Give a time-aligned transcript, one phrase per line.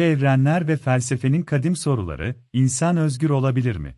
[0.00, 3.96] Evrenler ve felsefenin kadim soruları, insan özgür olabilir mi?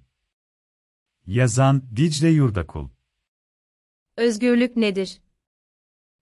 [1.26, 2.88] Yazan Dicle Yurdakul
[4.16, 5.20] Özgürlük nedir?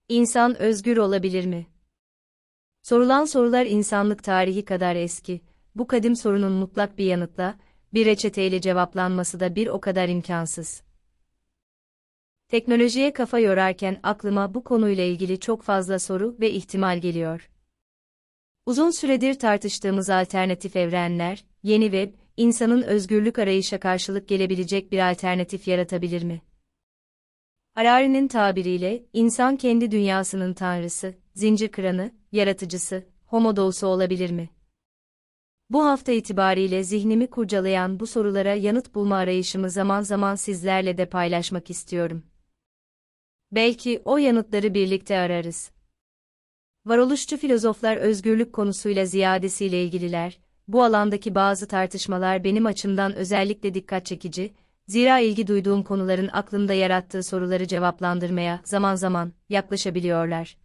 [0.09, 1.67] İnsan özgür olabilir mi?
[2.81, 5.41] Sorulan sorular insanlık tarihi kadar eski.
[5.75, 7.59] Bu kadim sorunun mutlak bir yanıtla,
[7.93, 10.83] bir reçeteyle cevaplanması da bir o kadar imkansız.
[12.47, 17.49] Teknolojiye kafa yorarken aklıma bu konuyla ilgili çok fazla soru ve ihtimal geliyor.
[18.65, 26.23] Uzun süredir tartıştığımız alternatif evrenler, yeni web, insanın özgürlük arayışa karşılık gelebilecek bir alternatif yaratabilir
[26.23, 26.41] mi?
[27.73, 34.49] Harari'nin tabiriyle, insan kendi dünyasının tanrısı, zincir kıranı, yaratıcısı, homo dousu olabilir mi?
[35.69, 41.69] Bu hafta itibariyle zihnimi kurcalayan bu sorulara yanıt bulma arayışımı zaman zaman sizlerle de paylaşmak
[41.69, 42.23] istiyorum.
[43.51, 45.74] Belki o yanıtları birlikte ararız.
[46.85, 54.53] Varoluşçu filozoflar özgürlük konusuyla ziyadesiyle ilgililer, bu alandaki bazı tartışmalar benim açımdan özellikle dikkat çekici,
[54.87, 60.57] zira ilgi duyduğum konuların aklımda yarattığı soruları cevaplandırmaya zaman zaman yaklaşabiliyorlar.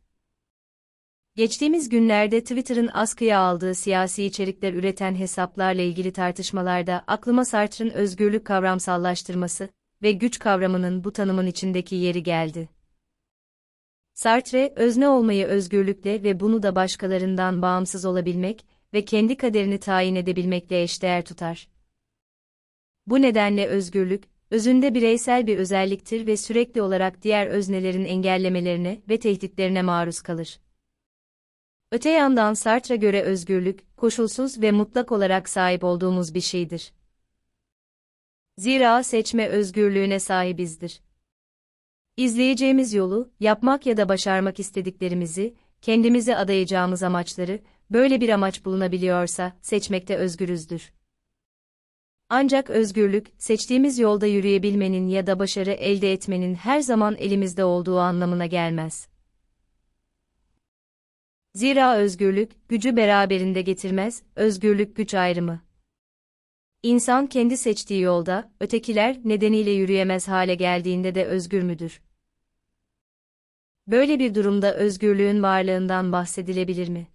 [1.36, 9.68] Geçtiğimiz günlerde Twitter'ın askıya aldığı siyasi içerikler üreten hesaplarla ilgili tartışmalarda aklıma Sartre'ın özgürlük kavramsallaştırması
[10.02, 12.79] ve güç kavramının bu tanımın içindeki yeri geldi.
[14.20, 20.82] Sartre, özne olmayı özgürlükle ve bunu da başkalarından bağımsız olabilmek ve kendi kaderini tayin edebilmekle
[20.82, 21.68] eşdeğer tutar.
[23.06, 29.82] Bu nedenle özgürlük, özünde bireysel bir özelliktir ve sürekli olarak diğer öznelerin engellemelerine ve tehditlerine
[29.82, 30.60] maruz kalır.
[31.92, 36.92] Öte yandan Sartre göre özgürlük, koşulsuz ve mutlak olarak sahip olduğumuz bir şeydir.
[38.58, 41.00] Zira seçme özgürlüğüne sahibizdir.
[42.20, 47.60] İzleyeceğimiz yolu, yapmak ya da başarmak istediklerimizi, kendimize adayacağımız amaçları,
[47.90, 50.92] böyle bir amaç bulunabiliyorsa, seçmekte özgürüzdür.
[52.28, 58.46] Ancak özgürlük, seçtiğimiz yolda yürüyebilmenin ya da başarı elde etmenin her zaman elimizde olduğu anlamına
[58.46, 59.08] gelmez.
[61.54, 65.60] Zira özgürlük, gücü beraberinde getirmez, özgürlük güç ayrımı.
[66.82, 72.00] İnsan kendi seçtiği yolda, ötekiler nedeniyle yürüyemez hale geldiğinde de özgür müdür?
[73.90, 77.06] Böyle bir durumda özgürlüğün varlığından bahsedilebilir mi?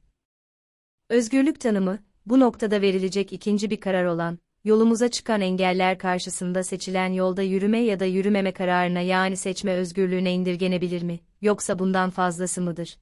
[1.09, 7.41] Özgürlük tanımı, bu noktada verilecek ikinci bir karar olan, yolumuza çıkan engeller karşısında seçilen yolda
[7.41, 12.97] yürüme ya da yürümeme kararına yani seçme özgürlüğüne indirgenebilir mi, yoksa bundan fazlası mıdır?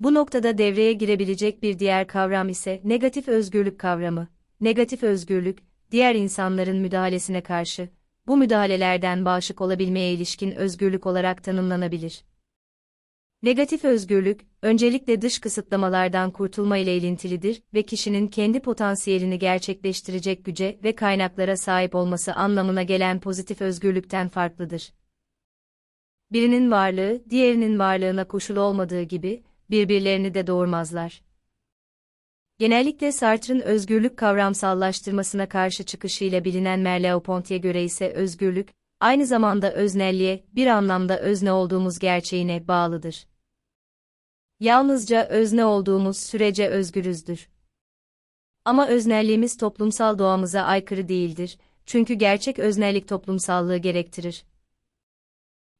[0.00, 4.28] Bu noktada devreye girebilecek bir diğer kavram ise negatif özgürlük kavramı.
[4.60, 5.58] Negatif özgürlük,
[5.90, 7.88] diğer insanların müdahalesine karşı,
[8.26, 12.24] bu müdahalelerden bağışık olabilmeye ilişkin özgürlük olarak tanımlanabilir.
[13.42, 20.94] Negatif özgürlük, öncelikle dış kısıtlamalardan kurtulma ile ilintilidir ve kişinin kendi potansiyelini gerçekleştirecek güce ve
[20.94, 24.92] kaynaklara sahip olması anlamına gelen pozitif özgürlükten farklıdır.
[26.32, 31.22] Birinin varlığı, diğerinin varlığına koşul olmadığı gibi, birbirlerini de doğurmazlar.
[32.58, 38.68] Genellikle Sartre'ın özgürlük kavramsallaştırmasına karşı çıkışıyla bilinen Merleau-Ponty'e göre ise özgürlük,
[39.00, 43.26] aynı zamanda öznelliğe, bir anlamda özne olduğumuz gerçeğine bağlıdır.
[44.60, 47.48] Yalnızca özne olduğumuz sürece özgürüzdür.
[48.64, 54.44] Ama öznelliğimiz toplumsal doğamıza aykırı değildir, çünkü gerçek öznellik toplumsallığı gerektirir.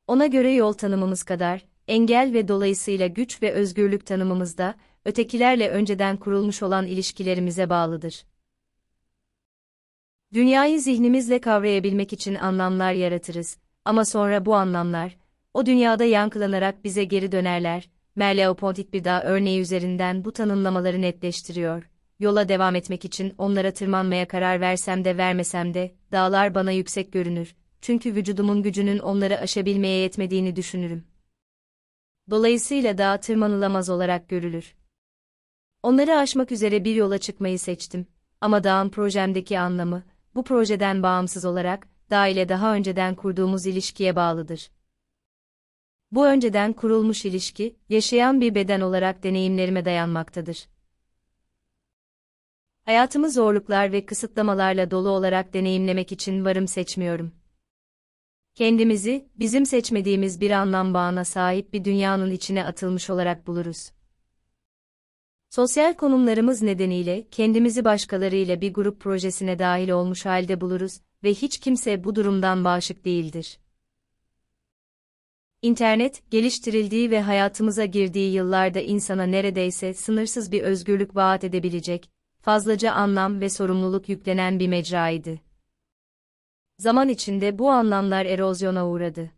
[0.06, 6.16] Ona göre yol tanımımız kadar, engel ve dolayısıyla güç ve özgürlük tanımımız da, ötekilerle önceden
[6.16, 8.24] kurulmuş olan ilişkilerimize bağlıdır.
[10.34, 15.16] Dünyayı zihnimizle kavrayabilmek için anlamlar yaratırız ama sonra bu anlamlar,
[15.54, 17.90] o dünyada yankılanarak bize geri dönerler.
[18.16, 21.90] Merleau-Ponty bir daha örneği üzerinden bu tanımlamaları netleştiriyor.
[22.18, 27.54] Yola devam etmek için onlara tırmanmaya karar versem de vermesem de, dağlar bana yüksek görünür.
[27.80, 31.04] Çünkü vücudumun gücünün onları aşabilmeye yetmediğini düşünürüm.
[32.30, 34.74] Dolayısıyla dağ tırmanılamaz olarak görülür.
[35.82, 38.06] Onları aşmak üzere bir yola çıkmayı seçtim.
[38.40, 40.04] Ama dağın projemdeki anlamı,
[40.36, 44.70] bu projeden bağımsız olarak, dağ ile daha önceden kurduğumuz ilişkiye bağlıdır.
[46.10, 50.68] Bu önceden kurulmuş ilişki, yaşayan bir beden olarak deneyimlerime dayanmaktadır.
[52.84, 57.32] Hayatımı zorluklar ve kısıtlamalarla dolu olarak deneyimlemek için varım seçmiyorum.
[58.54, 63.95] Kendimizi, bizim seçmediğimiz bir anlam bağına sahip bir dünyanın içine atılmış olarak buluruz.
[65.50, 72.04] Sosyal konumlarımız nedeniyle kendimizi başkalarıyla bir grup projesine dahil olmuş halde buluruz ve hiç kimse
[72.04, 73.58] bu durumdan bağışık değildir.
[75.62, 82.10] İnternet, geliştirildiği ve hayatımıza girdiği yıllarda insana neredeyse sınırsız bir özgürlük vaat edebilecek,
[82.40, 85.40] fazlaca anlam ve sorumluluk yüklenen bir mecraydı.
[86.78, 89.30] Zaman içinde bu anlamlar erozyona uğradı.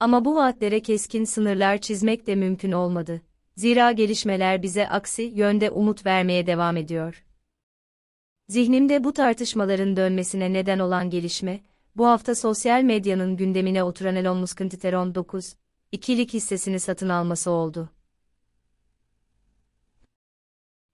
[0.00, 3.22] Ama bu vaatlere keskin sınırlar çizmek de mümkün olmadı.
[3.58, 7.24] Zira gelişmeler bize aksi yönde umut vermeye devam ediyor.
[8.48, 11.60] Zihnimde bu tartışmaların dönmesine neden olan gelişme,
[11.96, 15.56] bu hafta sosyal medyanın gündemine oturan Elon Musk'ın Titeron 9,
[15.92, 17.90] ikilik hissesini satın alması oldu.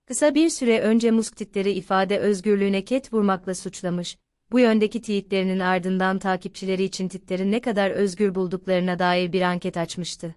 [0.06, 4.18] Kısa bir süre önce Musk Twitter'ı ifade özgürlüğüne ket vurmakla suçlamış,
[4.52, 10.34] bu yöndeki tweetlerinin ardından takipçileri için Twitter'ı ne kadar özgür bulduklarına dair bir anket açmıştı.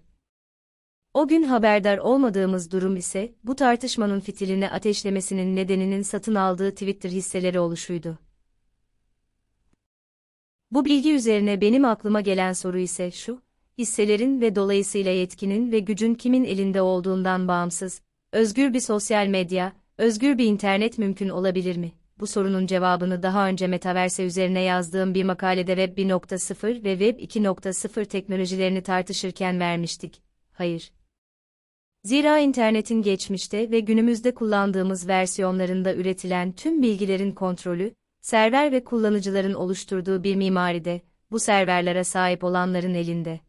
[1.18, 7.60] O gün haberdar olmadığımız durum ise, bu tartışmanın fitilini ateşlemesinin nedeninin satın aldığı Twitter hisseleri
[7.60, 8.18] oluşuydu.
[10.70, 13.42] Bu bilgi üzerine benim aklıma gelen soru ise şu,
[13.78, 20.38] hisselerin ve dolayısıyla yetkinin ve gücün kimin elinde olduğundan bağımsız, özgür bir sosyal medya, özgür
[20.38, 21.92] bir internet mümkün olabilir mi?
[22.20, 28.04] Bu sorunun cevabını daha önce Metaverse üzerine yazdığım bir makalede Web 1.0 ve Web 2.0
[28.04, 30.22] teknolojilerini tartışırken vermiştik.
[30.52, 30.97] Hayır.
[32.04, 40.24] Zira internetin geçmişte ve günümüzde kullandığımız versiyonlarında üretilen tüm bilgilerin kontrolü, server ve kullanıcıların oluşturduğu
[40.24, 41.00] bir mimaride,
[41.30, 43.40] bu serverlere sahip olanların elinde.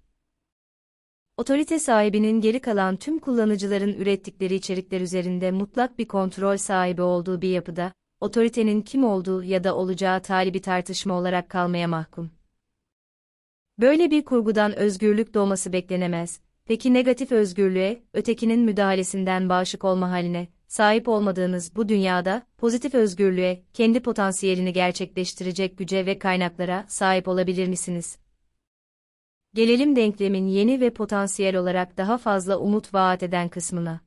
[1.37, 7.49] Otorite sahibinin geri kalan tüm kullanıcıların ürettikleri içerikler üzerinde mutlak bir kontrol sahibi olduğu bir
[7.49, 12.31] yapıda, otoritenin kim olduğu ya da olacağı talibi tartışma olarak kalmaya mahkum.
[13.79, 16.48] Böyle bir kurgudan özgürlük doğması beklenemez.
[16.69, 23.99] Peki negatif özgürlüğe, ötekinin müdahalesinden bağışık olma haline, sahip olmadığınız bu dünyada, pozitif özgürlüğe, kendi
[23.99, 28.17] potansiyelini gerçekleştirecek güce ve kaynaklara sahip olabilir misiniz?
[29.53, 34.01] Gelelim denklemin yeni ve potansiyel olarak daha fazla umut vaat eden kısmına.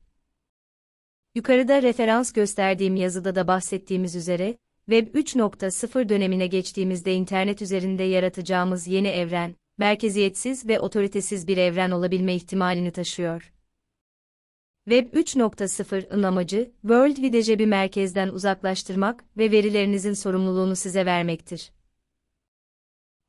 [1.35, 4.57] Yukarıda referans gösterdiğim yazıda da bahsettiğimiz üzere,
[4.89, 12.35] Web 3.0 dönemine geçtiğimizde internet üzerinde yaratacağımız yeni evren, merkeziyetsiz ve otoritesiz bir evren olabilme
[12.35, 13.53] ihtimalini taşıyor.
[14.89, 21.71] Web 3.0'ın amacı, World Wide bir merkezden uzaklaştırmak ve verilerinizin sorumluluğunu size vermektir.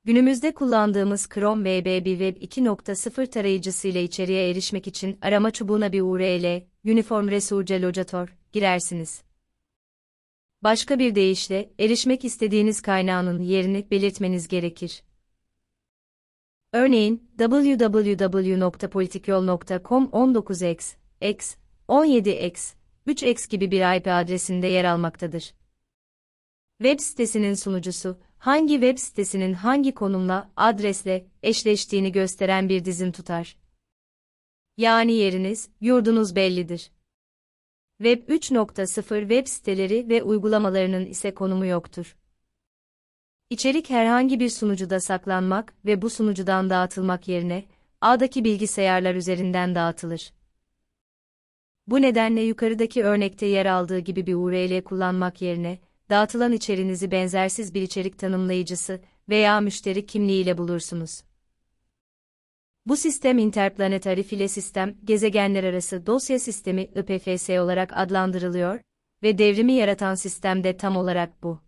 [0.04, 6.00] Günümüzde kullandığımız Chrome VB bir Web 2.0 tarayıcısı ile içeriye erişmek için arama çubuğuna bir
[6.00, 9.22] URL, Uniform Resurce Locator, girersiniz.
[10.62, 15.02] Başka bir deyişle, erişmek istediğiniz kaynağının yerini belirtmeniz gerekir.
[16.74, 21.56] Örneğin, www.politikyol.com 19x, x,
[21.88, 22.74] 17x,
[23.06, 25.54] 3x gibi bir IP adresinde yer almaktadır.
[26.82, 33.56] Web sitesinin sunucusu, hangi web sitesinin hangi konumla, adresle eşleştiğini gösteren bir dizin tutar.
[34.76, 36.90] Yani yeriniz, yurdunuz bellidir.
[38.02, 42.16] Web 3.0 web siteleri ve uygulamalarının ise konumu yoktur.
[43.54, 47.64] İçerik herhangi bir sunucuda saklanmak ve bu sunucudan dağıtılmak yerine,
[48.00, 50.32] ağdaki bilgisayarlar üzerinden dağıtılır.
[51.86, 55.78] Bu nedenle yukarıdaki örnekte yer aldığı gibi bir URL kullanmak yerine,
[56.10, 61.22] dağıtılan içerinizi benzersiz bir içerik tanımlayıcısı veya müşteri kimliğiyle bulursunuz.
[62.86, 68.80] Bu sistem interplanetary file sistem, gezegenler arası dosya sistemi IPFS olarak adlandırılıyor
[69.22, 71.63] ve devrimi yaratan sistem de tam olarak bu.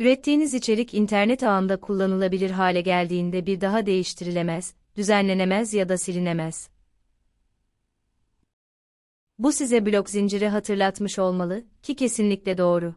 [0.00, 6.68] Ürettiğiniz içerik internet ağında kullanılabilir hale geldiğinde bir daha değiştirilemez, düzenlenemez ya da silinemez.
[9.38, 12.94] Bu size blok zinciri hatırlatmış olmalı ki kesinlikle doğru.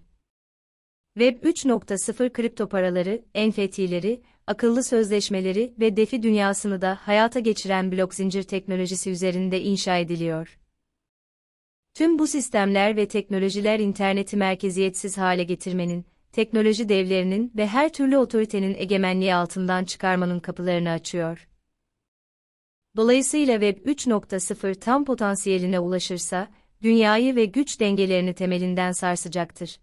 [1.17, 8.43] Web 3.0 kripto paraları, NFT'leri, akıllı sözleşmeleri ve defi dünyasını da hayata geçiren blok zincir
[8.43, 10.59] teknolojisi üzerinde inşa ediliyor.
[11.93, 18.75] Tüm bu sistemler ve teknolojiler interneti merkeziyetsiz hale getirmenin, teknoloji devlerinin ve her türlü otoritenin
[18.77, 21.47] egemenliği altından çıkarmanın kapılarını açıyor.
[22.95, 26.47] Dolayısıyla Web 3.0 tam potansiyeline ulaşırsa,
[26.81, 29.79] dünyayı ve güç dengelerini temelinden sarsacaktır.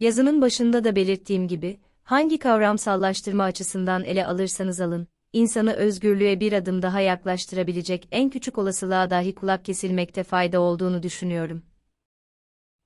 [0.00, 6.82] Yazımın başında da belirttiğim gibi, hangi kavramsallaştırma açısından ele alırsanız alın, insanı özgürlüğe bir adım
[6.82, 11.62] daha yaklaştırabilecek en küçük olasılığa dahi kulak kesilmekte fayda olduğunu düşünüyorum.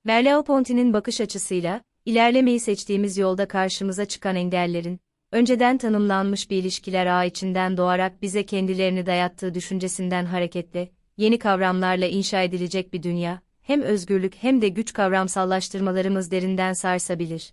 [0.05, 5.01] Merleau-Ponty'nin bakış açısıyla, ilerlemeyi seçtiğimiz yolda karşımıza çıkan engellerin,
[5.33, 12.43] önceden tanımlanmış bir ilişkiler ağı içinden doğarak bize kendilerini dayattığı düşüncesinden hareketle, yeni kavramlarla inşa
[12.43, 17.53] edilecek bir dünya, hem özgürlük hem de güç kavramsallaştırmalarımız derinden sarsabilir.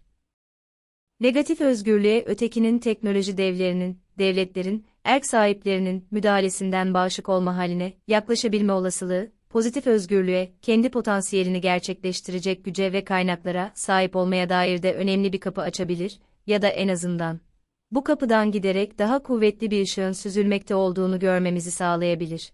[1.20, 9.88] Negatif özgürlüğe ötekinin teknoloji devlerinin, devletlerin, erk sahiplerinin müdahalesinden bağışık olma haline yaklaşabilme olasılığı, pozitif
[9.88, 16.20] özgürlüğe, kendi potansiyelini gerçekleştirecek güce ve kaynaklara sahip olmaya dair de önemli bir kapı açabilir
[16.48, 17.40] ya da en azından
[17.92, 22.52] bu kapıdan giderek daha kuvvetli bir ışığın süzülmekte olduğunu görmemizi sağlayabilir.